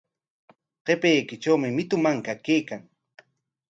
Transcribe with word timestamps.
Qapaykitrawmi 0.85 1.69
mitu 1.77 1.95
manka 2.03 2.33
kaykan. 2.45 2.81